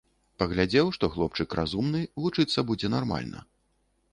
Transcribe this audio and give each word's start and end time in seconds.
Паглядзеў, 0.43 0.87
што 0.95 1.09
хлопчык 1.17 1.53
разумны, 1.59 2.01
вучыцца 2.25 2.59
будзе 2.71 2.87
нармальна. 2.99 3.39